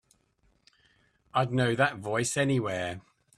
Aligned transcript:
I'd 1.31 1.53
know 1.53 1.75
that 1.75 1.97
voice 1.97 2.35
anywhere. 2.35 3.01